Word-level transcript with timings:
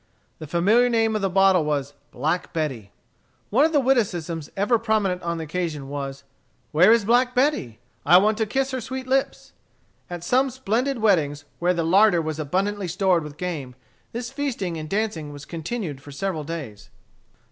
The 0.39 0.47
familiar 0.47 0.89
name 0.89 1.15
of 1.15 1.21
the 1.21 1.29
bottle 1.29 1.63
was 1.63 1.93
"Black 2.09 2.53
Betty." 2.53 2.91
One 3.51 3.65
of 3.65 3.71
the 3.71 3.79
witticisms 3.79 4.49
ever 4.57 4.79
prominent 4.79 5.21
on 5.21 5.37
the 5.37 5.43
occasion 5.43 5.89
was, 5.89 6.23
"Where 6.71 6.91
is 6.91 7.05
Black 7.05 7.35
Betty? 7.35 7.77
I 8.03 8.17
want 8.17 8.39
to 8.39 8.47
kiss 8.47 8.71
her 8.71 8.81
sweet 8.81 9.05
lips." 9.05 9.53
At 10.09 10.23
some 10.23 10.49
splendid 10.49 10.97
weddings, 10.97 11.45
where 11.59 11.75
the 11.75 11.85
larder 11.85 12.19
was 12.19 12.39
abundantly 12.39 12.87
stored 12.87 13.23
with 13.23 13.37
game, 13.37 13.75
this 14.11 14.31
feasting 14.31 14.75
and 14.75 14.89
dancing 14.89 15.31
was 15.31 15.45
continued 15.45 16.01
for 16.01 16.11
several 16.11 16.43
days. 16.43 16.89